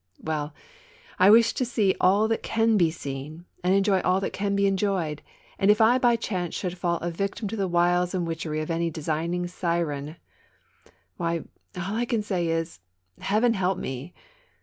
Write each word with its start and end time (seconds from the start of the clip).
Well, 0.19 0.51
I 1.19 1.29
wish 1.29 1.53
to 1.53 1.63
see 1.63 1.95
all 2.01 2.27
that 2.29 2.41
can 2.41 2.75
be 2.75 2.89
seen 2.89 3.45
and 3.63 3.75
enjoy 3.75 3.99
all 4.01 4.19
that 4.21 4.33
can 4.33 4.55
be 4.55 4.65
enjoyed, 4.65 5.21
and 5.59 5.69
if 5.69 5.79
I 5.79 5.99
by 5.99 6.15
chance 6.15 6.55
should 6.55 6.75
fall 6.75 6.97
a 7.03 7.11
victim 7.11 7.47
to 7.49 7.55
the 7.55 7.67
wiles 7.67 8.15
and 8.15 8.25
witchery 8.25 8.61
of 8.61 8.71
any 8.71 8.89
designing 8.89 9.45
siren— 9.45 10.15
why, 11.17 11.43
all 11.77 11.93
I 11.93 12.05
can 12.05 12.23
say 12.23 12.47
is— 12.47 12.79
Heaven 13.19 13.53
help 13.53 13.77
me! 13.77 14.15